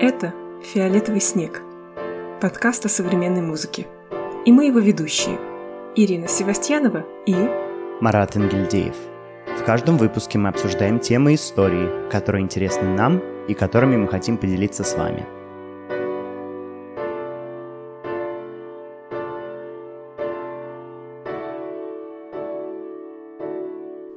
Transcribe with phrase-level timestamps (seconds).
[0.00, 1.60] Это «Фиолетовый снег»–
[2.40, 3.88] подкаст о современной музыке.
[4.46, 5.36] И мы его ведущие–
[5.96, 7.34] Ирина Севастьянова и
[8.00, 8.94] Марат Ингельдеев.
[9.60, 14.84] В каждом выпуске мы обсуждаем темы истории, которые интересны нам и которыми мы хотим поделиться
[14.84, 15.26] с вами.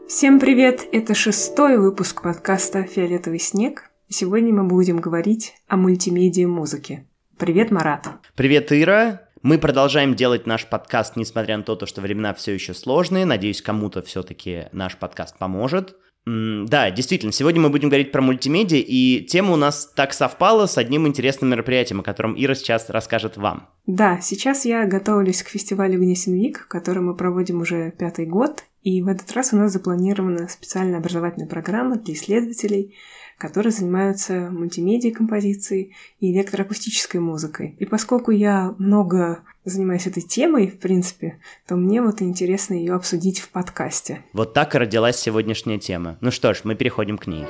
[0.07, 0.87] Всем привет!
[0.91, 7.05] Это шестой выпуск подкаста «Фиолетовый снег», Сегодня мы будем говорить о мультимедиа музыке.
[7.37, 8.09] Привет, Марат.
[8.35, 9.21] Привет, Ира.
[9.41, 13.23] Мы продолжаем делать наш подкаст, несмотря на то, что времена все еще сложные.
[13.23, 15.95] Надеюсь, кому-то все-таки наш подкаст поможет.
[16.25, 20.77] Да, действительно, сегодня мы будем говорить про мультимедиа, и тема у нас так совпала с
[20.77, 23.69] одним интересным мероприятием, о котором Ира сейчас расскажет вам.
[23.87, 29.07] Да, сейчас я готовлюсь к фестивалю Гнесинвик, который мы проводим уже пятый год, и в
[29.07, 32.93] этот раз у нас запланирована специальная образовательная программа для исследователей–
[33.41, 37.75] которые занимаются мультимедиа композицией и электроакустической музыкой.
[37.79, 43.39] И поскольку я много занимаюсь этой темой, в принципе, то мне вот интересно ее обсудить
[43.39, 44.23] в подкасте.
[44.33, 46.19] Вот так и родилась сегодняшняя тема.
[46.21, 47.45] Ну что ж, мы переходим к ней.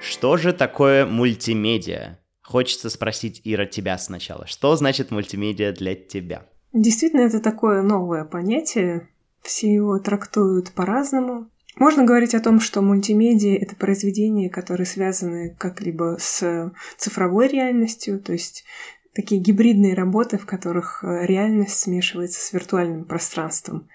[0.00, 2.18] Что же такое мультимедиа?
[2.40, 4.46] Хочется спросить, Ира, тебя сначала.
[4.46, 6.46] Что значит мультимедиа для тебя?
[6.72, 9.08] Действительно, это такое новое понятие.
[9.42, 11.50] Все его трактуют по-разному.
[11.76, 18.32] Можно говорить о том, что мультимедиа— это произведения, которые связаны как-либо с цифровой реальностью, то
[18.32, 18.64] есть
[19.14, 23.88] такие гибридные работы, в которых э, реальность смешивается с виртуальным пространством.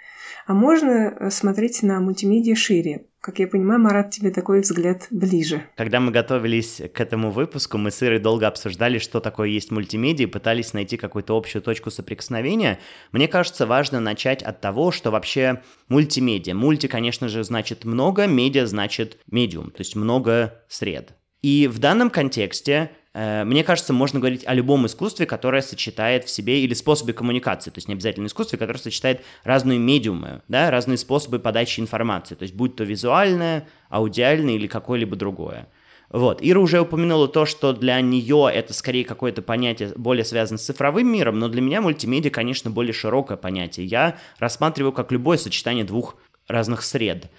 [0.48, 3.06] А можно э, смотреть на мультимедиа шире.
[3.22, 5.64] Как я понимаю, Марат, тебе такой взгляд ближе.
[5.76, 10.24] Когда мы готовились к этому выпуску, мы с Ирой долго обсуждали, что такое есть мультимедиа,
[10.24, 12.80] и пытались найти какую-то общую точку соприкосновения.
[13.12, 16.56] Мне кажется, важно начать от того, что вообще мультимедиа.
[16.56, 21.14] Мульти, конечно же, значит много, медиа значит медиум, то есть много сред.
[21.42, 26.62] И в данном контексте мне кажется, можно говорить о любом искусстве, которое сочетает в себе,
[26.64, 31.40] или способе коммуникации, то есть не обязательно искусстве, которое сочетает разные медиумы, да, разные способы
[31.40, 35.68] подачи информации, то есть будь то визуальное, аудиальное или какое-либо другое.
[36.12, 36.40] Вот.
[36.42, 41.12] Ира уже упомянула то, что для нее это скорее какое-то понятие более связано с цифровым
[41.12, 43.86] миром, но для меня мультимедиа, конечно, более широкое понятие.
[43.86, 46.18] Я рассматриваю как любое сочетание двух
[46.48, 47.30] разных сред.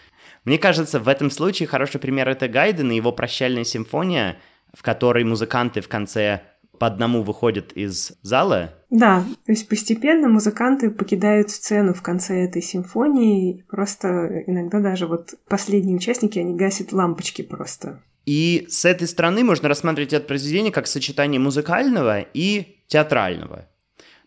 [0.45, 4.39] Мне кажется, в этом случае хороший пример это Гайден и его «Прощальная симфония»,
[4.75, 6.43] в которой музыканты в конце
[6.79, 8.73] по одному выходят из зала.
[8.89, 15.35] Да, то есть постепенно музыканты покидают сцену в конце этой симфонии, просто иногда даже вот
[15.47, 18.01] последние участники, они гасят лампочки просто.
[18.25, 23.67] И с этой стороны можно рассматривать это произведение как сочетание музыкального и театрального.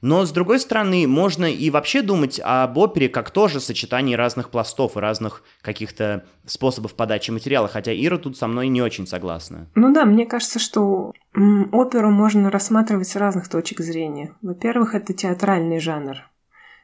[0.03, 4.97] Но, с другой стороны, можно и вообще думать об опере как тоже сочетании разных пластов
[4.97, 9.69] и разных каких-то способов подачи материала, хотя Ира тут со мной не очень согласна.
[9.75, 11.13] Ну да, мне кажется, что
[11.71, 14.35] оперу можно рассматривать с разных точек зрения.
[14.41, 16.17] Во-первых, это театральный жанр.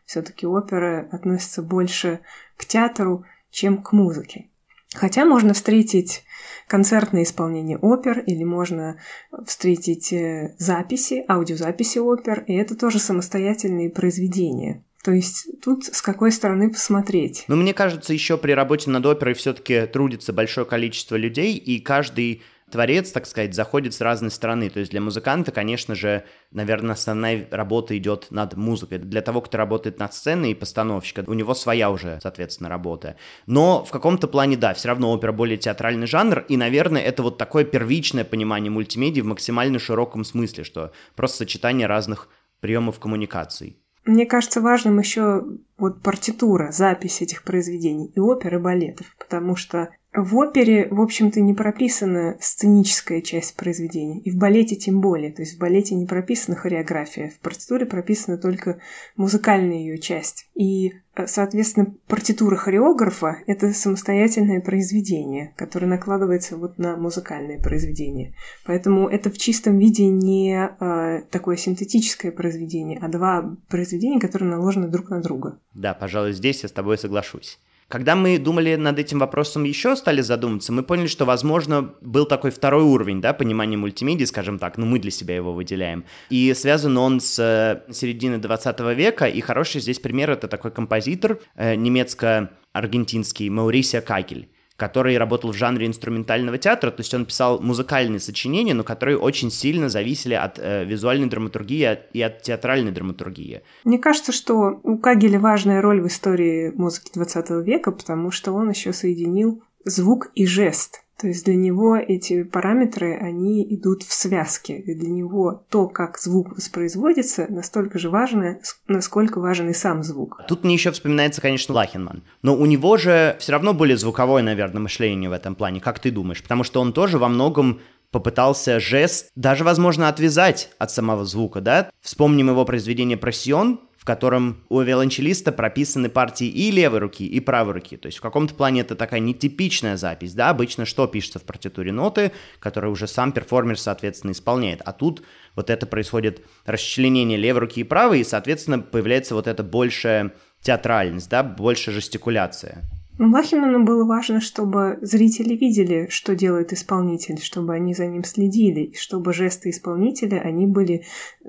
[0.06, 2.22] Все-таки опера относится больше
[2.56, 4.50] к театру, чем к музыке.
[4.96, 6.24] Хотя можно встретить
[6.68, 9.00] концертное исполнение опер, или можно
[9.46, 14.84] встретить э, записи, аудиозаписи опер, и это тоже самостоятельные произведения.
[15.04, 17.46] То есть тут с какой стороны посмотреть.
[17.48, 22.42] Ну, мне кажется, еще при работе над оперой все-таки трудится большое количество людей, и каждый
[22.70, 24.70] творец, так сказать, заходит с разной стороны.
[24.70, 29.00] То есть для музыканта, конечно же, наверное, основная работа идет над музыкой.
[29.00, 33.16] Для того, кто работает над сценой и постановщика, у него своя уже, соответственно, работа.
[33.46, 37.38] Но в каком-то плане, да, все равно опера более театральный жанр, и, наверное, это вот
[37.38, 43.78] такое первичное понимание мультимедиа в максимально широком смысле, что просто сочетание разных приемов коммуникаций.
[44.06, 45.44] Мне кажется важным еще
[45.78, 51.40] вот партитура, запись этих произведений и опер, и балетов, потому что в опере, в общем-то,
[51.40, 55.32] не прописана сценическая часть произведения, и в балете тем более.
[55.32, 58.80] То есть в балете не прописана хореография, в партитуре прописана только
[59.16, 60.50] музыкальная ее часть.
[60.56, 68.34] И, э, соответственно, партитура хореографа— это самостоятельное произведение, которое накладывается вот на музыкальное произведение.
[68.66, 74.88] Поэтому это в чистом виде не э, такое синтетическое произведение, а два произведения, которые наложены
[74.88, 75.60] друг на друга.
[75.76, 77.60] Да, пожалуй, здесь я с тобой соглашусь.
[77.90, 82.52] Когда мы думали над этим вопросом еще, стали задумываться, мы поняли, что, возможно, был такой
[82.52, 86.06] второй уровень, да, понимания мультимедиа, скажем так, ну, мы для себя его выделяем.
[86.30, 91.40] И связан он с э, середины 20 века, и хороший здесь пример— это такой композитор
[91.56, 94.50] э, немецко-аргентинский Маурисио Кагель
[94.80, 99.52] который работал в жанре инструментального театра, то есть он писал музыкальные сочинения, но которые очень
[99.52, 103.62] сильно зависели от э, визуальной драматургии и от театральной драматургии.
[103.84, 108.70] Мне кажется, что у Кагеля важная роль в истории музыки 20 века, потому что он
[108.70, 111.04] еще соединил звук и жест.
[111.20, 114.78] То есть для него эти параметры, они идут в связке.
[114.78, 120.42] И для него то, как звук воспроизводится, настолько же важно, насколько важен и сам звук.
[120.48, 122.24] Тут мне еще вспоминается, конечно, Лахенман.
[122.42, 125.82] Но у него же все равно более звуковое, наверное, мышление в этом плане.
[125.82, 126.42] Как ты думаешь?
[126.42, 127.82] Потому что он тоже во многом
[128.12, 131.92] попытался жест даже, возможно, отвязать от самого звука, да?
[132.02, 137.74] Вспомним его произведение «Просьон», в котором у виолончелиста прописаны партии и левой руки, и правой
[137.74, 137.96] руки.
[137.96, 141.92] То есть в каком-то плане это такая нетипичная запись, да, обычно что пишется в партитуре
[141.92, 144.82] ноты, которые уже сам перформер, соответственно, исполняет.
[144.84, 145.22] А тут
[145.56, 150.34] вот это происходит расчленение левой руки и правой, и, соответственно, появляется вот эта большая
[150.64, 152.90] театральность, да, больше жестикуляция.
[153.20, 158.86] Ну, Лахинану было важно, чтобы зрители видели, что делает исполнитель, чтобы они за ним следили,
[158.86, 161.04] и чтобы жесты исполнителя, они были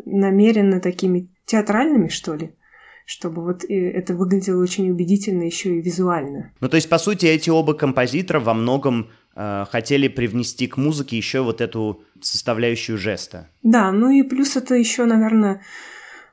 [0.05, 2.55] намеренно такими театральными, что ли
[3.07, 6.53] чтобы вот это выглядело очень убедительно еще и визуально.
[6.61, 11.17] Ну, то есть, по сути, эти оба композитора во многом э, хотели привнести к музыке
[11.17, 13.49] еще вот эту составляющую жеста.
[13.65, 15.61] Да, ну и плюс это еще, наверное,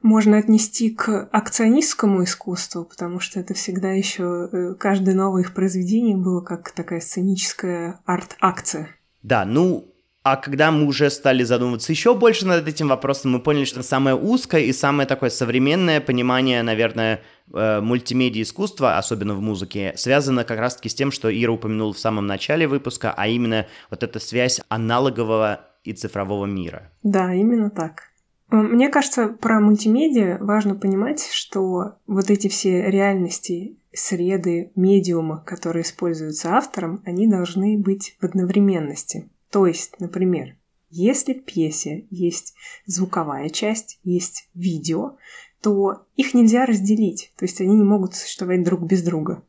[0.04, 6.16] можно отнести к акционистскому искусству, потому что это всегда еще э, каждое новое их произведение
[6.16, 8.90] было как такая сценическая арт-акция.
[9.24, 9.96] Да, ну,
[10.32, 14.16] а когда мы уже стали задумываться еще больше над этим вопросом, мы поняли, что самое
[14.16, 17.22] узкое и самое такое современное понимание, наверное,
[17.54, 22.00] э, мультимедиа искусства, особенно в музыке, связано как раз-таки с тем, что Ира упомянул в
[22.00, 26.92] самом начале выпуска, а именно вот эта связь аналогового и цифрового мира.
[27.04, 28.04] Да, именно так.
[28.50, 36.52] Мне кажется, про мультимедиа важно понимать, что вот эти все реальности, среды, медиума, которые используются
[36.52, 39.30] автором, они должны быть в одновременности.
[39.52, 40.56] То есть, например,
[40.90, 42.56] если в пьесе есть
[42.86, 45.18] звуковая часть, есть видео,
[45.62, 47.34] то их нельзя разделить.
[47.38, 49.44] То есть они не могут существовать друг без друга.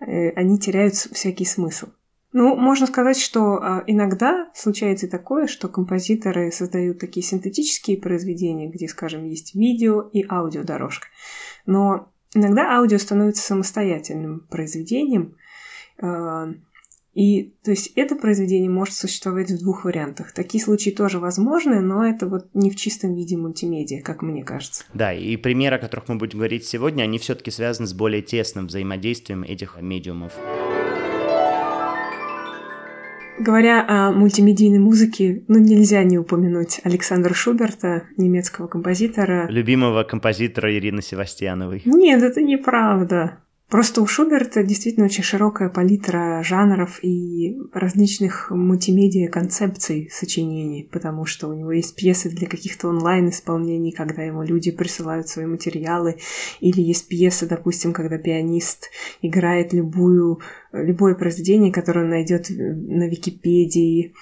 [0.00, 1.88] Э, они теряют всякий смысл.
[2.32, 8.68] Ну, можно сказать, что а, иногда случается и такое, что композиторы создают такие синтетические произведения,
[8.68, 11.06] где, скажем, есть видео и аудиодорожка.
[11.64, 15.36] Но иногда аудио становится самостоятельным произведением,
[16.02, 16.48] а,
[17.14, 20.32] и то есть это произведение может существовать в двух вариантах.
[20.32, 24.84] Такие случаи тоже возможны, но это вот не в чистом виде мультимедиа, как мне кажется.
[24.94, 28.66] Да, и примеры, о которых мы будем говорить сегодня, они все-таки связаны с более тесным
[28.66, 30.32] взаимодействием этих медиумов.
[33.38, 39.48] Говоря о мультимедийной музыке, ну нельзя не упомянуть Александра Шуберта, немецкого композитора.
[39.50, 41.82] Любимого композитора Ирины Севастьяновой.
[41.84, 43.43] Нет, это неправда.
[43.68, 51.48] Просто у Шуберта действительно очень широкая палитра жанров и различных мультимедиа концепций сочинений, потому что
[51.48, 56.18] у него есть пьесы для каких-то онлайн-исполнений, когда ему люди присылают свои материалы,
[56.60, 58.90] или есть пьесы, допустим, когда пианист
[59.22, 60.40] играет любую,
[60.72, 64.14] любое произведение, которое он найдет на Википедии,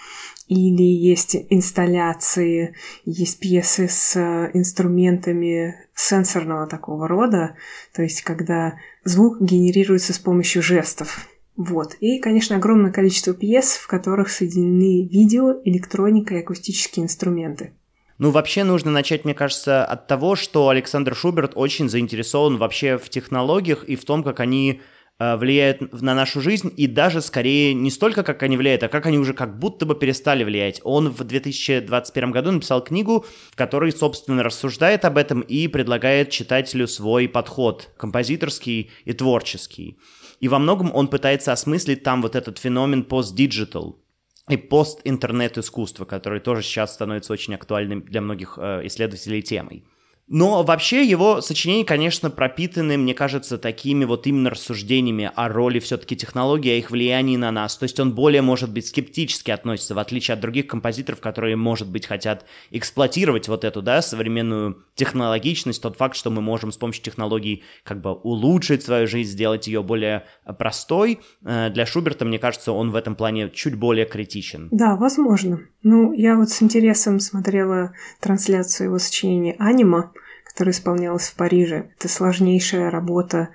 [0.53, 4.17] или есть инсталляции, есть пьесы с
[4.53, 7.57] инструментами сенсорного такого рода,
[7.95, 11.27] то есть когда звук генерируется с помощью жестов.
[11.57, 11.95] Вот.
[12.01, 17.73] И, конечно, огромное количество пьес, в которых соединены видео, электроника и акустические инструменты.
[18.19, 23.09] Ну, вообще нужно начать, мне кажется, от того, что Александр Шуберт очень заинтересован вообще в
[23.09, 25.02] технологиях и в том, как они Э,
[25.37, 29.19] влияют на нашу жизнь, и даже скорее не столько, как они влияют, а как они
[29.19, 30.81] уже как будто бы перестали влиять.
[30.85, 36.87] Он в 2021 году написал книгу, в которой, собственно, рассуждает об этом и предлагает читателю
[36.87, 39.99] свой подход, композиторский и творческий.
[40.41, 44.03] И во многом он пытается осмыслить там вот этот феномен post-digital,
[44.49, 49.85] и пост-интернет искусства, который тоже сейчас становится очень актуальным для многих э, исследователей темой.
[50.29, 56.17] Но вообще его сочинения, конечно, пропитаны, мне кажется, такими вот именно рассуждениями о роли все-таки
[56.17, 57.77] технологии, о их влиянии на нас.
[57.77, 61.91] То есть он более, может быть, скептически относится, в отличие от других композиторов, которые, может
[61.91, 67.05] быть, хотят эксплуатировать вот эту, да, современную технологичность, тот факт, что мы можем с помощью
[67.05, 70.25] технологий как бы улучшить свою жизнь, сделать ее более
[70.59, 71.21] простой.
[71.45, 74.69] Э, для Шуберта, мне кажется, он в этом плане чуть более критичен.
[74.71, 75.61] Да, возможно.
[75.83, 80.13] Ну, я вот с интересом смотрела трансляцию его сочинения «Анима»,
[80.53, 81.91] которая исполнялась в Париже.
[81.97, 83.49] Это сложнейшая работа,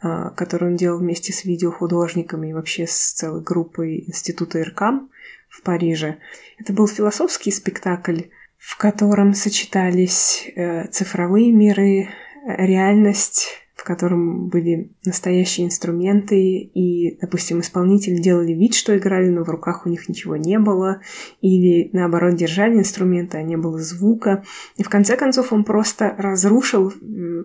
[0.00, 5.10] а, которую он делал вместе с видеохудожниками и вообще с целой группой Института Иркам
[5.48, 6.18] в Париже.
[6.58, 8.22] Это был философский спектакль,
[8.58, 12.08] в котором сочетались э, цифровые миры,
[12.46, 19.48] реальность, в котором были настоящие инструменты, и, допустим, исполнители делали вид, что играли, но в
[19.48, 21.00] руках у них ничего не было,
[21.40, 24.44] или, наоборот, держали инструменты, а не было звука.
[24.76, 26.92] И в конце концов он просто разрушил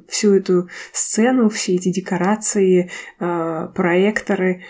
[0.08, 4.62] всю эту сцену, все эти декорации, э, проекторы,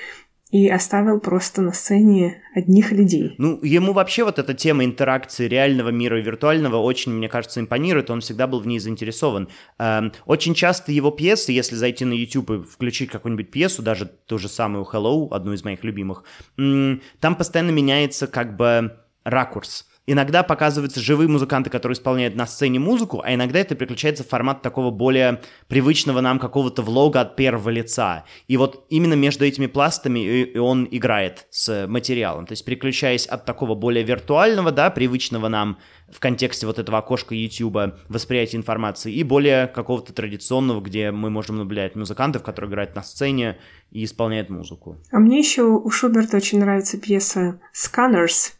[0.52, 3.36] и оставил просто на сцене одних людей.
[3.38, 8.10] Ну, ему вообще вот эта тема интеракции реального мира и виртуального очень, мне кажется, импонирует,
[8.10, 9.50] он всегда был в ней заинтересован.
[9.78, 14.40] Эм, очень часто его пьесы, если зайти на YouTube и включить какую-нибудь пьесу, даже ту
[14.40, 16.24] же самую Hello, одну из моих любимых,
[16.56, 19.89] там постоянно меняется как бы ракурс.
[20.12, 24.64] Иногда показываются живые музыканты, которые исполняют на сцене музыку, а иногда это переключается в формат
[24.64, 28.26] такого более привычного нам какого-то влога от первого лица.
[28.48, 32.48] И вот именно между этими пластами и он играет с материалом.
[32.48, 35.78] То есть переключаясь от такого более виртуального, да, привычного нам
[36.12, 41.58] в контексте вот этого окошка YouTube восприятия информации, и более какого-то традиционного, где мы можем
[41.58, 43.60] наблюдать музыкантов, которые играют на сцене
[43.92, 44.98] и исполняют музыку.
[45.12, 48.54] А мне еще у Шуберта очень нравится пьеса «Scanners»,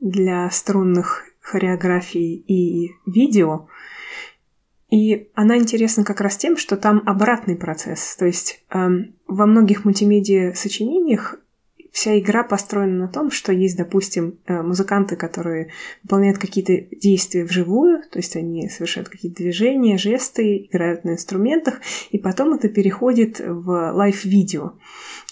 [0.00, 3.68] для струнных хореографий и видео.
[4.90, 8.16] И она интересна как раз тем, что там обратный процесс.
[8.16, 11.36] То есть эм, во многих мультимедиа сочинениях
[11.98, 15.72] вся игра построена на том, что есть, допустим, э, музыканты, которые
[16.04, 22.18] выполняют какие-то действия вживую, то есть они совершают какие-то движения, жесты, играют на инструментах, и
[22.18, 24.74] потом это переходит в лайв-видео.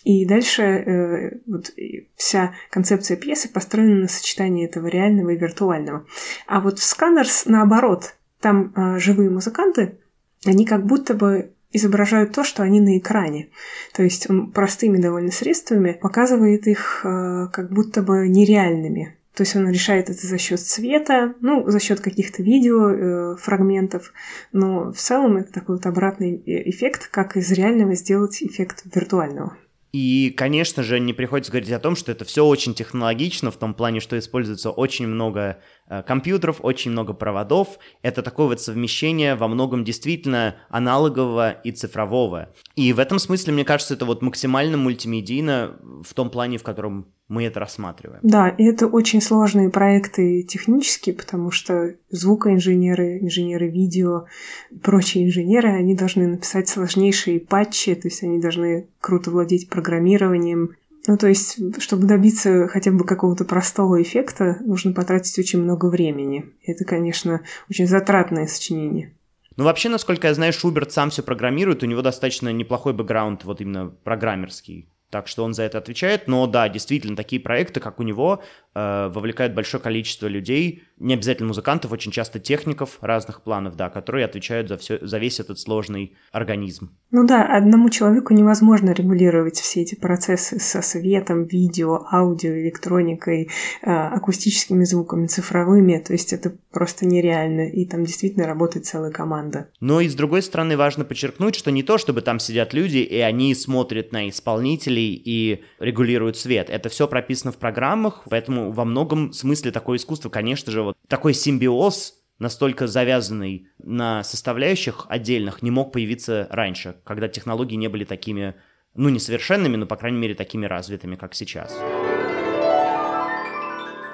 [0.02, 1.70] И дальше э, вот,
[2.16, 6.04] вся концепция пьесы построена на сочетании этого реального и виртуального.
[6.49, 9.99] А вот в Scanners наоборот, там э, живые музыканты,
[10.44, 13.49] они как будто бы изображают то, что они на экране.
[13.92, 19.16] То есть он простыми довольно средствами показывает их э, как будто бы нереальными.
[19.37, 24.14] То есть он решает это за счет цвета, ну, за счет каких-то видео, э, фрагментов,
[24.52, 29.54] но в целом это такой вот обратный э, эффект, как из реального сделать эффект виртуального.
[29.92, 33.75] И, конечно же, не приходится говорить о том, что это все очень технологично, в том
[33.75, 35.58] плане, что используется очень много
[36.07, 37.78] компьютеров, очень много проводов.
[38.02, 42.50] Это такое вот совмещение во многом действительно аналогового и цифрового.
[42.75, 47.07] И в этом смысле, мне кажется, это вот максимально мультимедийно в том плане, в котором
[47.28, 48.21] мы это рассматриваем.
[48.23, 54.26] Да, и это очень сложные проекты технические, потому что звукоинженеры, инженеры видео
[54.71, 60.76] и прочие инженеры, они должны написать сложнейшие патчи, то есть они должны круто владеть программированием.
[61.07, 66.47] Ну, то есть, чтобы добиться хотя бы какого-то простого эффекта, нужно потратить очень много времени.
[66.65, 69.15] Это, конечно, очень затратное сочинение.
[69.57, 73.61] Ну, вообще, насколько я знаю, Шуберт сам все программирует, у него достаточно неплохой бэкграунд, вот
[73.61, 74.91] именно программерский.
[75.09, 76.27] Так что он за это отвечает.
[76.27, 78.43] Но да, действительно, такие проекты, как у него,
[78.75, 84.25] э, вовлекают большое количество людей, не обязательно музыкантов, очень часто техников разных планов, да, которые
[84.25, 86.91] отвечают за, все, за весь этот сложный организм.
[87.11, 93.50] Ну да, одному человеку невозможно регулировать все эти процессы со светом, видео, аудио, электроникой,
[93.83, 95.99] э, акустическими звуками, цифровыми.
[95.99, 97.69] То есть это просто нереально.
[97.69, 99.69] И там действительно работает целая команда.
[99.81, 103.19] Но и с другой стороны важно подчеркнуть, что не то, чтобы там сидят люди, и
[103.19, 106.71] они смотрят на исполнителей и регулируют свет.
[106.71, 111.35] Это все прописано в программах, поэтому во многом смысле такое искусство, конечно же, вот такой
[111.35, 118.55] симбиоз настолько завязанный на составляющих отдельных не мог появиться раньше, когда технологии не были такими,
[118.95, 121.76] ну, несовершенными, но, по крайней мере, такими развитыми, как сейчас.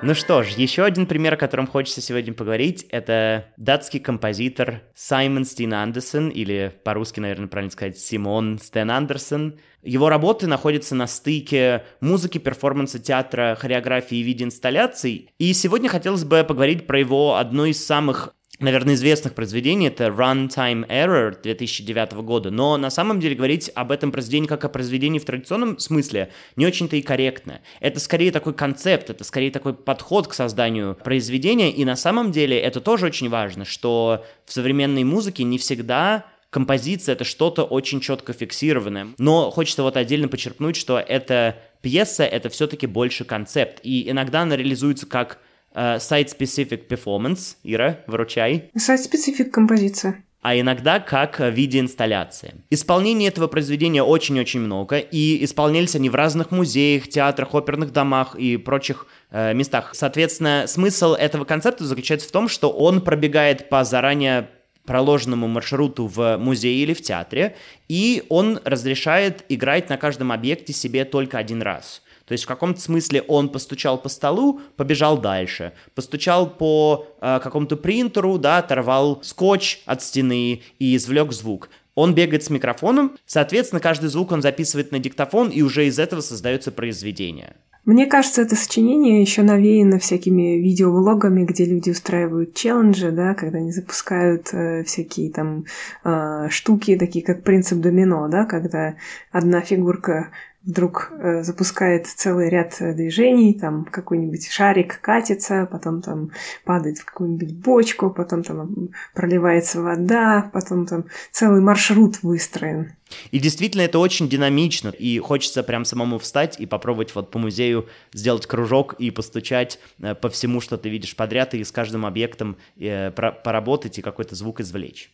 [0.05, 5.45] Ну что ж, еще один пример, о котором хочется сегодня поговорить, это датский композитор Саймон
[5.45, 9.61] Стин Андерсон, или по-русски, наверное, правильно сказать, Симон Стен Андерсон.
[9.85, 15.31] Его работы находятся на стыке музыки, перформанса, театра, хореографии и видеоинсталляций.
[15.39, 20.87] И сегодня хотелось бы поговорить про его одно из самых наверное, известных произведений, это Runtime
[20.89, 25.25] Error 2009 года, но на самом деле говорить об этом произведении как о произведении в
[25.25, 27.61] традиционном смысле не очень-то и корректно.
[27.81, 32.59] Это скорее такой концепт, это скорее такой подход к созданию произведения, и на самом деле
[32.59, 38.33] это тоже очень важно, что в современной музыке не всегда композиция— это что-то очень четко
[38.33, 39.09] фиксированное.
[39.19, 44.57] Но хочется вот отдельно подчеркнуть, что эта пьеса— это все-таки больше концепт, и иногда она
[44.57, 45.39] реализуется как
[45.75, 47.57] site-specific performance.
[47.65, 48.71] Ира, выручай.
[48.77, 52.55] Site-specific композиция а иногда как в виде инсталляции.
[52.69, 58.57] Исполнений этого произведения очень-очень много, и исполнялись они в разных музеях, театрах, оперных домах и
[58.57, 59.93] прочих э, местах.
[59.95, 64.49] Соответственно, смысл этого концепта заключается в том, что он пробегает по заранее
[64.85, 67.55] проложенному маршруту в музее или в театре,
[67.89, 72.03] и он разрешает играть на каждом объекте себе только один раз.
[72.27, 75.73] То есть в каком-то смысле он постучал по столу, побежал дальше.
[75.95, 81.69] Постучал по э, какому-то принтеру, да, оторвал скотч от стены и извлек звук.
[81.95, 86.23] Он бегает с микрофоном, соответственно, каждый звук он записывает на диктофон, и уже из этого
[86.23, 87.55] создается произведение.
[87.85, 93.73] Мне кажется, это сочинение еще навеяно всякими видеоблогами, где люди устраивают челленджи, да, когда они
[93.73, 95.65] запускают э, всякие там
[96.05, 98.95] э, штуки, такие как принцип домино, да, когда
[99.33, 100.31] одна фигурка
[100.65, 106.31] вдруг э, запускает целый ряд э, движений, там какой-нибудь шарик катится, потом там
[106.65, 112.93] падает в какую-нибудь бочку, потом там проливается вода, потом там целый маршрут выстроен.
[113.31, 117.89] И действительно это очень динамично, и хочется прям самому встать и попробовать вот по музею
[118.13, 122.57] сделать кружок и постучать э, по всему, что ты видишь подряд, и с каждым объектом
[122.77, 125.11] поработать и какой-то звук извлечь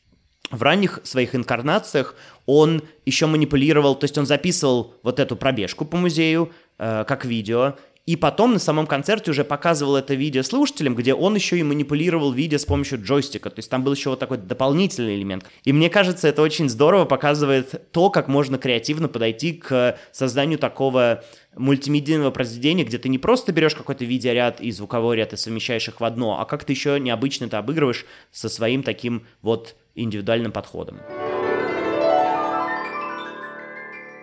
[0.50, 2.14] в ранних своих инкарнациях
[2.46, 7.76] он еще манипулировал, то есть он записывал вот эту пробежку по музею э, как видео,
[8.08, 12.32] и потом на самом концерте уже показывал это видео слушателям, где он еще и манипулировал
[12.32, 13.50] видео с помощью джойстика.
[13.50, 15.44] То есть там был еще вот такой дополнительный элемент.
[15.64, 21.22] И мне кажется, это очень здорово показывает то, как можно креативно подойти к созданию такого
[21.54, 26.00] мультимедийного произведения, где ты не просто берешь какой-то видеоряд и звуковой ряд и совмещаешь их
[26.00, 30.98] в одно, а как ты еще необычно это обыгрываешь со своим таким вот индивидуальным подходом.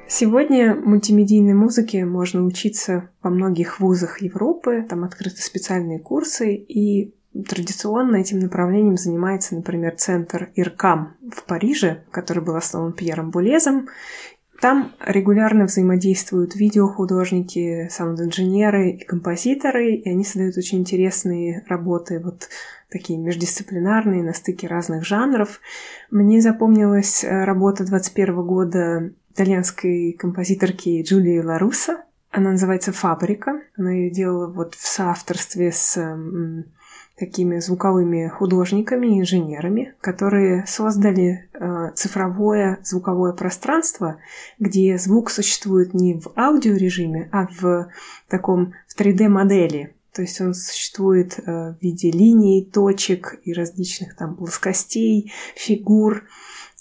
[0.08, 8.18] Сегодня мультимедийной музыке можно учиться во многих вузах Европы, там открыты специальные курсы, и традиционно
[8.18, 13.90] этим направлением занимается, например, центр Иркам в Париже, который был основан Пьером Булезом.
[14.62, 22.20] Там регулярно взаимодействуют видеохудожники, саунд-инженеры и композиторы, и они создают очень интересные работы.
[22.20, 22.48] Вот
[22.90, 25.60] такие междисциплинарные, на стыке разных жанров.
[26.10, 32.04] Мне запомнилась э, работа 21 года итальянской композиторки Джулии Ларуса.
[32.32, 33.62] Она называется «Фабрика».
[33.78, 35.98] Она ее делала вот в соавторстве с
[37.18, 44.18] такими звуковыми художниками, инженерами, которые создали э, цифровое звуковое пространство,
[44.60, 47.90] где звук существует не в аудиорежиме, а в
[48.28, 49.94] таком в 3D-модели.
[50.14, 56.24] То есть он существует э, в виде линий, точек и различных там плоскостей, фигур.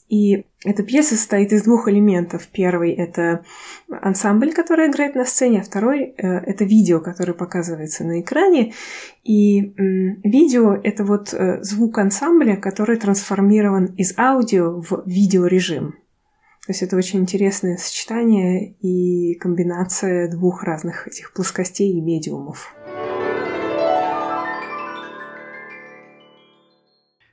[0.08, 2.46] И эта пьеса состоит из двух элементов.
[2.52, 3.44] Первый— это
[3.88, 8.75] ансамбль, который играет на сцене, а второй э,— это видео, которое показывается на экране.
[9.23, 9.60] И
[10.23, 15.93] видео— это вот э, звук ансамбля, который трансформирован из аудио в видеорежим.
[16.67, 22.75] То есть это очень интересное сочетание и комбинация двух разных этих плоскостей и медиумов.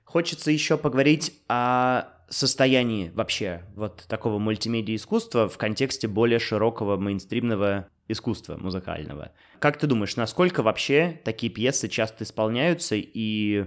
[0.04, 7.88] Хочется еще поговорить о состоянии вообще вот такого мультимедиа искусства в контексте более широкого мейнстримного
[8.08, 9.32] искусства музыкального.
[9.60, 13.66] Как ты думаешь, насколько вообще такие пьесы часто исполняются и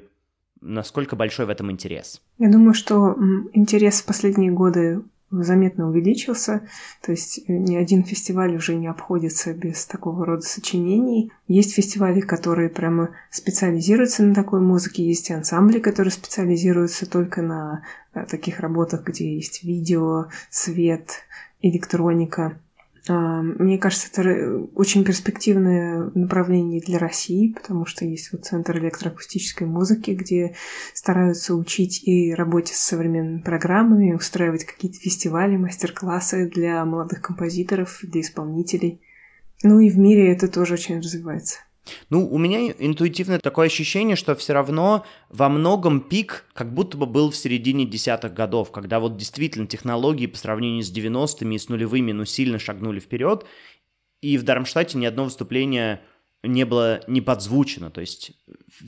[0.60, 2.22] насколько большой в этом интерес?
[2.38, 3.16] Я думаю, что
[3.52, 5.02] интерес в последние годы
[5.42, 6.68] заметно увеличился,
[7.02, 11.32] то есть э, ни один фестиваль уже не обходится без такого рода сочинений.
[11.48, 17.82] Есть фестивали, которые прямо специализируются на такой музыке, есть ансамбли, которые специализируются только на
[18.14, 21.24] э, таких работах, где есть видео, свет,
[21.62, 22.58] электроника.
[23.06, 29.66] А, мне кажется, это очень перспективное направление для России, потому что есть вот Центр электроакустической
[29.66, 30.54] музыки, где
[30.94, 38.22] стараются учить и работе с современными программами, устраивать какие-то фестивали, мастер-классы для молодых композиторов, для
[38.22, 39.02] исполнителей.
[39.62, 41.58] Ну и в мире это тоже очень развивается.
[42.10, 47.06] Ну, у меня интуитивно такое ощущение, что все равно во многом пик как будто бы
[47.06, 51.68] был в середине десятых годов, когда вот действительно технологии по сравнению с 90-ми и с
[51.68, 53.44] нулевыми, ну, сильно шагнули вперед,
[54.22, 56.00] и в Дармштадте ни одно выступление
[56.42, 58.32] не было не подзвучено, то есть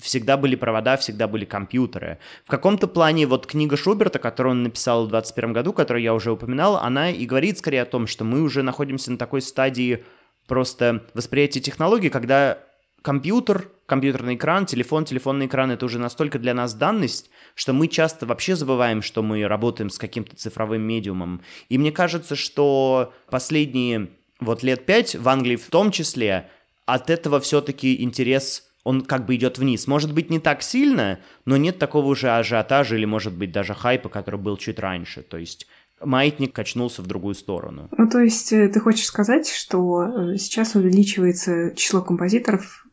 [0.01, 2.19] всегда были провода, всегда были компьютеры.
[2.45, 6.33] В каком-то плане вот книга Шуберта, которую он написал в 21 году, которую я уже
[6.33, 10.05] упоминал, она и говорит скорее о том, что мы уже находимся на такой стадии
[10.47, 12.59] просто восприятия технологий, когда
[13.03, 18.27] компьютер, компьютерный экран, телефон, телефонный экран— это уже настолько для нас данность, что мы часто
[18.27, 21.43] вообще забываем, что мы работаем с каким-то цифровым медиумом.
[21.69, 24.09] И мне кажется, что последние
[24.41, 26.51] вот лет пять, в Англии в том числе,
[26.85, 29.89] от этого все-таки интерес он как бы идет вниз.
[29.89, 34.09] Может быть, не так сильно, но нет такого уже ажиотажа или, может быть, даже хайпа,
[34.09, 35.23] который был чуть раньше.
[35.23, 35.67] То есть
[36.01, 37.89] маятник качнулся в другую сторону.
[37.97, 42.86] Ну, то есть э, ты хочешь сказать, что э, сейчас увеличивается число композиторов,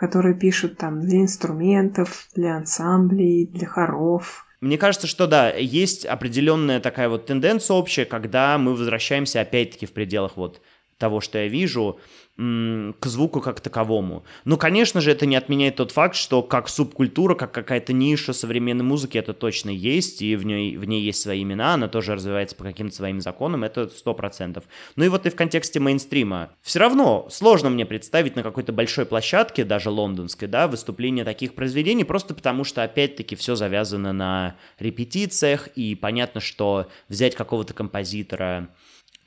[0.00, 4.46] которые пишут там для инструментов, для ансамблей, для хоров.
[4.62, 9.92] Мне кажется, что да, есть определенная такая вот тенденция общая, когда мы возвращаемся опять-таки в
[9.92, 10.62] пределах вот
[11.00, 11.98] того, что я вижу,
[12.36, 14.24] к звуку как таковому.
[14.44, 18.84] Ну, конечно же, это не отменяет тот факт, что как субкультура, как какая-то ниша современной
[18.84, 22.56] музыки, это точно есть, и в ней, в ней есть свои имена, она тоже развивается
[22.56, 24.64] по каким-то своим законам, это сто процентов.
[24.96, 26.50] Ну и вот и в контексте мейнстрима.
[26.62, 32.04] Все равно сложно мне представить на какой-то большой площадке, даже лондонской, да, выступление таких произведений,
[32.04, 38.70] просто потому что, опять-таки, все завязано на репетициях, и понятно, что взять какого-то композитора,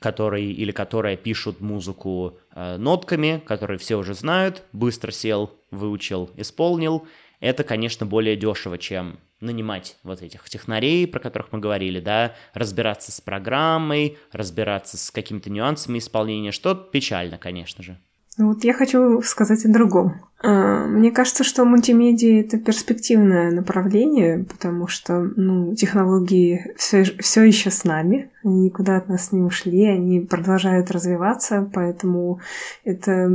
[0.04, 7.06] который или которая пишут музыку э, нотками, которые все уже знают, быстро сел, выучил, исполнил,
[7.40, 13.12] это, конечно, более дешево, чем нанимать вот этих технарей, про которых мы говорили, да, разбираться
[13.12, 17.98] с программой, разбираться с какими-то нюансами исполнения, что печально, конечно же.
[18.36, 20.20] Ну вот я хочу сказать о другом.
[20.42, 27.02] А, мне кажется, что мультимедиа это перспективное направление, потому что ну, технологии все,
[27.42, 32.40] еще с нами, они никуда от нас не ушли, они продолжают развиваться, поэтому
[32.84, 33.28] это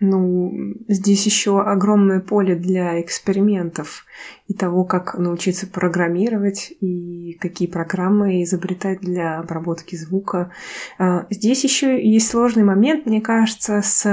[0.00, 4.04] ну, здесь еще огромное поле для экспериментов
[4.46, 10.50] и того, как научиться программировать и какие программы изобретать для обработки звука.
[10.98, 14.04] А, здесь еще есть сложный момент, мне кажется, с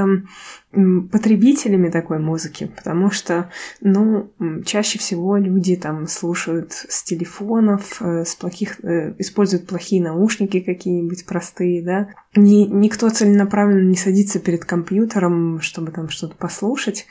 [0.71, 3.49] потребителями такой музыки, потому что,
[3.81, 4.31] ну,
[4.65, 11.25] чаще всего люди там слушают с телефонов, э, с плохих, э, используют плохие наушники какие-нибудь
[11.25, 12.09] простые, да.
[12.35, 17.05] Ни, никто целенаправленно не садится перед компьютером, чтобы там что-то послушать,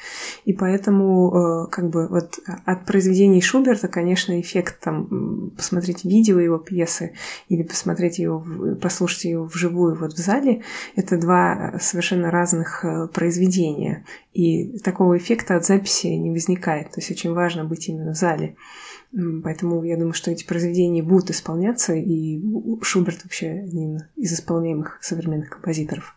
[0.47, 6.59] и поэтому, э, как бы, вот от произведений Шуберта, конечно, эффект там посмотреть видео его
[6.59, 7.14] пьесы
[7.49, 8.44] или посмотреть его,
[8.81, 10.62] послушать ее вживую вот в зале,
[10.96, 14.05] это два совершенно разных произведения произведения.
[14.33, 16.90] И такого эффекта от записи не возникает.
[16.90, 18.57] То есть очень важно быть именно в зале.
[19.42, 22.40] Поэтому я думаю, что эти произведения будут исполняться, и
[22.83, 26.14] Шуберт вообще один из исполняемых современных композиторов.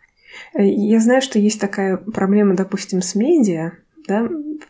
[0.53, 3.71] Э, я знаю, что есть такая проблема, допустим, с медиа,
[4.07, 4.27] да,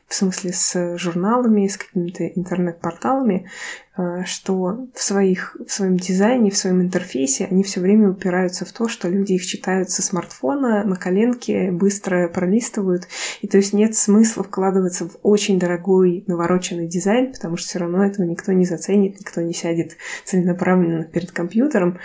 [0.08, 3.50] в смысле с журналами, с какими-то интернет-порталами,
[3.98, 8.72] э, что в, своих, в своем дизайне, в своем интерфейсе они все время упираются в
[8.72, 13.08] то, что люди их читают со смартфона, на коленке, быстро пролистывают.
[13.41, 18.06] И то есть нет смысла вкладываться в очень дорогой навороченный дизайн, потому что все равно
[18.06, 22.00] этого никто не заценит, никто не сядет целенаправленно перед компьютером,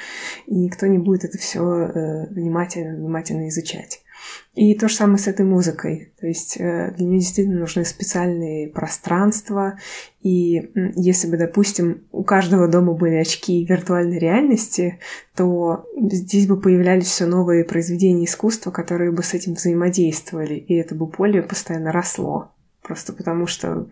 [0.46, 4.02] и никто не будет это все э, внимательно, внимательно изучать.
[4.54, 6.12] И то же самое с этой музыкой.
[6.20, 9.78] То есть э, для нее действительно нужны специальные пространства.
[10.20, 14.98] И если бы, допустим, у каждого дома были очки виртуальной реальности,
[15.36, 20.54] то здесь бы появлялись все новые произведения искусства, которые бы с этим взаимодействовали.
[20.54, 22.50] И это бы поле постоянно росло.
[22.82, 23.86] Просто потому что,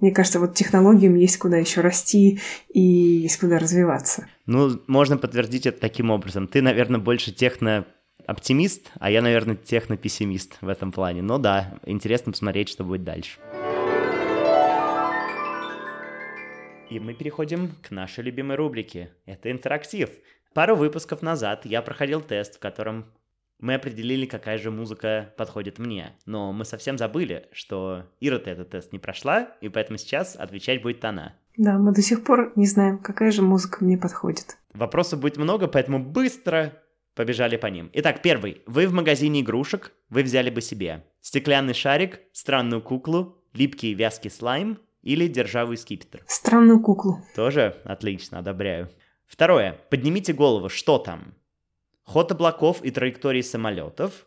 [0.00, 2.40] мне кажется, вот технологиям есть куда еще расти
[2.72, 4.26] и есть куда развиваться.
[4.46, 6.48] Ну, можно подтвердить это таким образом.
[6.48, 7.86] Ты, наверное, больше техно
[8.24, 11.22] оптимист, а я, наверное, техно-пессимист в этом плане.
[11.22, 13.38] Но да, интересно посмотреть, что будет дальше.
[16.88, 19.10] И мы переходим к нашей любимой рубрике.
[19.26, 20.10] Это интерактив.
[20.54, 23.06] Пару выпусков назад я проходил тест, в котором
[23.58, 26.12] мы определили, какая же музыка подходит мне.
[26.26, 31.04] Но мы совсем забыли, что Ира-то этот тест не прошла, и поэтому сейчас отвечать будет
[31.04, 31.34] она.
[31.56, 34.58] Да, мы до сих пор не знаем, какая же музыка мне подходит.
[34.74, 36.74] Вопросов будет много, поэтому быстро
[37.16, 37.90] Побежали по ним.
[37.94, 38.60] Итак, первый.
[38.66, 44.78] Вы в магазине игрушек, вы взяли бы себе стеклянный шарик, странную куклу, липкий вязкий слайм
[45.00, 46.22] или державый скипетр.
[46.26, 47.22] Странную куклу.
[47.34, 48.90] Тоже отлично, одобряю.
[49.24, 49.80] Второе.
[49.88, 51.34] Поднимите голову, что там?
[52.02, 54.26] Ход облаков и траектории самолетов,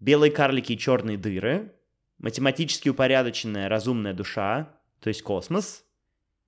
[0.00, 1.74] белые карлики и черные дыры,
[2.16, 5.84] математически упорядоченная разумная душа, то есть космос,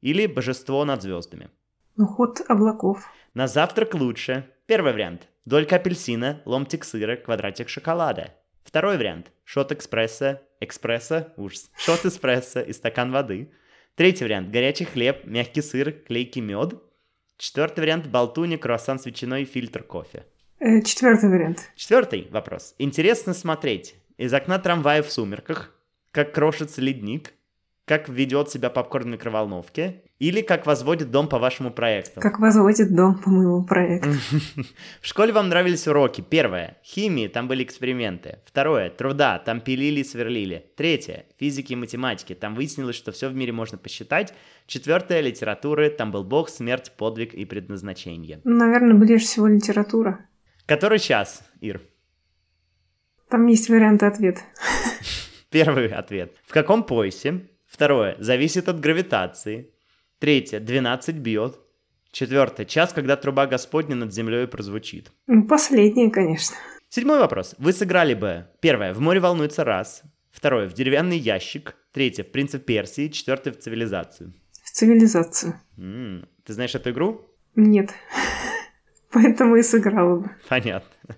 [0.00, 1.50] или божество над звездами.
[1.96, 3.10] Ну, ход облаков.
[3.34, 4.50] На завтрак лучше.
[4.64, 5.28] Первый вариант.
[5.46, 8.34] Долька апельсина, ломтик сыра, квадратик шоколада.
[8.64, 9.30] Второй вариант.
[9.44, 11.70] Шот экспресса, экспресса, ужас.
[11.78, 13.52] Шот эспрессо и стакан воды.
[13.94, 14.50] Третий вариант.
[14.50, 16.74] Горячий хлеб, мягкий сыр, клейкий мед.
[17.38, 18.08] Четвертый вариант.
[18.08, 20.26] Болтуни, круассан с ветчиной и фильтр кофе.
[20.58, 21.70] Э, четвертый вариант.
[21.76, 22.74] Четвертый вопрос.
[22.78, 25.72] Интересно смотреть из окна трамвая в сумерках,
[26.10, 27.34] как крошится ледник,
[27.84, 32.20] как ведет себя попкорн в микроволновке, или как возводит дом по вашему проекту.
[32.20, 34.10] Как возводит дом по моему проекту.
[35.00, 36.22] В школе вам нравились уроки.
[36.22, 36.78] Первое.
[36.82, 38.38] Химии, там были эксперименты.
[38.46, 38.88] Второе.
[38.90, 40.70] Труда, там пилили и сверлили.
[40.76, 41.26] Третье.
[41.38, 44.32] Физики и математики, там выяснилось, что все в мире можно посчитать.
[44.66, 45.20] Четвертое.
[45.20, 48.40] Литературы, там был бог, смерть, подвиг и предназначение.
[48.44, 50.26] Наверное, ближе всего литература.
[50.64, 51.82] Который час, Ир?
[53.28, 54.40] Там есть варианты ответа.
[55.50, 56.34] Первый ответ.
[56.46, 58.16] В каком поясе Второе.
[58.18, 59.70] Зависит от гравитации.
[60.18, 60.60] Третье.
[60.60, 61.58] 12 бьет.
[62.10, 62.64] Четвертое.
[62.64, 65.12] Час, когда труба Господня над землей прозвучит.
[65.26, 66.56] Ну, последнее, конечно.
[66.88, 67.54] Седьмой вопрос.
[67.58, 72.64] Вы сыграли бы, первое, в море волнуется раз, второе, в деревянный ящик, третье, в принцип
[72.64, 74.32] Персии, четвертое, в цивилизацию.
[74.62, 75.60] В цивилизацию.
[75.76, 77.28] М-м, ты знаешь эту игру?
[77.54, 77.90] Нет.
[79.12, 80.30] Поэтому и сыграла бы.
[80.48, 81.16] Понятно.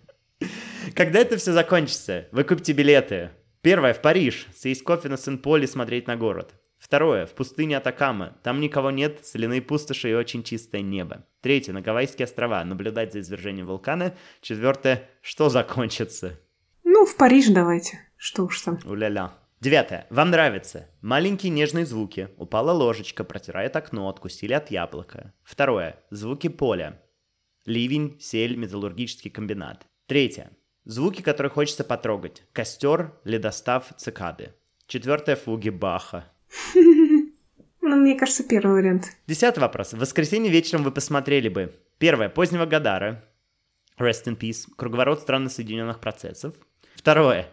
[0.94, 2.28] Когда это все закончится?
[2.32, 3.30] Вы купите билеты.
[3.60, 4.46] Первое, в Париж.
[4.56, 6.54] Съесть кофе на Сен-Поле, смотреть на город.
[6.78, 7.26] Второе.
[7.26, 8.36] В пустыне Атакама.
[8.42, 11.26] Там никого нет, соляные пустоши и очень чистое небо.
[11.40, 11.72] Третье.
[11.72, 12.64] На Гавайские острова.
[12.64, 14.14] Наблюдать за извержением вулкана.
[14.40, 15.08] Четвертое.
[15.20, 16.38] Что закончится?
[16.84, 17.98] Ну, в Париж давайте.
[18.16, 18.78] Что уж там.
[18.84, 19.34] Уля-ля.
[19.60, 20.06] Девятое.
[20.10, 20.88] Вам нравится?
[21.02, 22.28] Маленькие нежные звуки.
[22.36, 25.34] Упала ложечка, протирает окно, откусили от яблока.
[25.42, 25.98] Второе.
[26.10, 27.02] Звуки поля.
[27.66, 29.84] Ливень, сель, металлургический комбинат.
[30.06, 30.52] Третье.
[30.84, 32.44] Звуки, которые хочется потрогать.
[32.52, 34.54] Костер, ледостав, цикады.
[34.86, 35.34] Четвертое.
[35.34, 36.24] Фуги Баха.
[37.80, 39.16] Ну, мне кажется, первый вариант.
[39.26, 39.94] Десятый вопрос.
[39.94, 41.74] В воскресенье вечером вы посмотрели бы.
[41.96, 42.28] Первое.
[42.28, 43.24] Позднего Гадара.
[43.98, 44.66] Rest in peace.
[44.76, 46.54] Круговорот странно соединенных процессов.
[46.96, 47.48] Второе.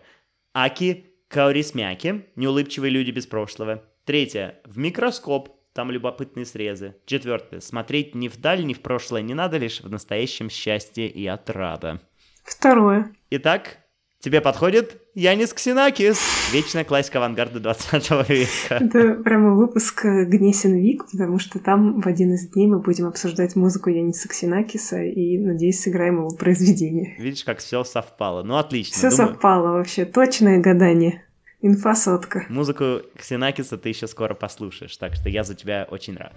[0.53, 2.25] Аки Каурисмяки.
[2.35, 3.85] Неулыбчивые люди без прошлого.
[4.03, 4.59] Третье.
[4.65, 5.55] В микроскоп.
[5.71, 6.95] Там любопытные срезы.
[7.05, 7.61] Четвертое.
[7.61, 12.01] Смотреть ни вдаль, ни в прошлое не надо, лишь в настоящем счастье и отрада.
[12.43, 13.13] Второе.
[13.29, 13.84] Итак,
[14.25, 16.17] Тебе подходит Янис Ксенакис,
[16.51, 18.83] вечная классика авангарда 20 века.
[18.83, 23.05] Это прямо выпуск э, Гнесин Вик, потому что там в один из дней мы будем
[23.05, 27.13] обсуждать музыку Яниса Ксенакиса и, надеюсь, сыграем его произведение.
[27.19, 28.41] Видишь, как все совпало.
[28.41, 28.97] Ну, отлично.
[28.97, 29.33] Все думаю...
[29.33, 30.05] совпало вообще.
[30.05, 31.23] Точное гадание.
[31.61, 32.47] Инфа сотка.
[32.49, 36.33] Музыку Ксенакиса ты еще скоро послушаешь, так что я за тебя очень рад.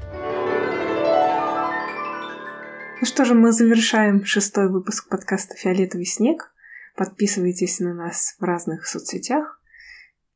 [3.00, 6.50] Ну что же, мы завершаем шестой выпуск подкаста «Фиолетовый снег».
[6.98, 9.60] Подписывайтесь на нас в разных соцсетях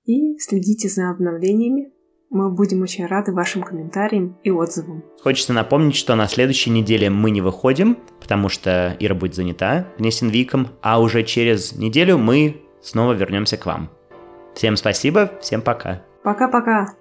[0.05, 1.91] и следите за обновлениями.
[2.31, 5.03] Мы будем очень рады вашим комментариям и отзывам.
[5.21, 10.69] Хочется напомнить, что на следующей неделе мы не выходим, потому что Ира будет занята Гнесинвиком,
[10.83, 13.91] а уже через неделю мы снова вернемся к вам.
[14.55, 16.05] Всем спасибо, всем пока.
[16.23, 16.95] Пока-пока.